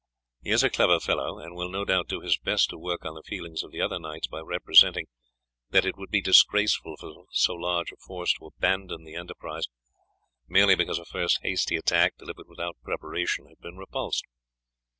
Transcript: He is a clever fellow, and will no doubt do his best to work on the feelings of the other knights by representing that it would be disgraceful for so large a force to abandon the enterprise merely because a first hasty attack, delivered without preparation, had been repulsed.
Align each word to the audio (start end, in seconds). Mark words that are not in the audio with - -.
He 0.41 0.49
is 0.49 0.63
a 0.63 0.71
clever 0.71 0.99
fellow, 0.99 1.37
and 1.37 1.53
will 1.53 1.69
no 1.69 1.85
doubt 1.85 2.07
do 2.07 2.21
his 2.21 2.35
best 2.35 2.71
to 2.71 2.77
work 2.79 3.05
on 3.05 3.13
the 3.13 3.21
feelings 3.21 3.61
of 3.61 3.69
the 3.71 3.81
other 3.81 3.99
knights 3.99 4.25
by 4.25 4.39
representing 4.39 5.05
that 5.69 5.85
it 5.85 5.95
would 5.95 6.09
be 6.09 6.21
disgraceful 6.23 6.97
for 6.97 7.25
so 7.29 7.53
large 7.53 7.91
a 7.91 7.97
force 7.97 8.33
to 8.39 8.47
abandon 8.47 9.03
the 9.03 9.13
enterprise 9.13 9.67
merely 10.47 10.73
because 10.73 10.97
a 10.97 11.05
first 11.05 11.37
hasty 11.43 11.75
attack, 11.75 12.17
delivered 12.17 12.47
without 12.47 12.77
preparation, 12.83 13.45
had 13.45 13.59
been 13.59 13.77
repulsed. 13.77 14.25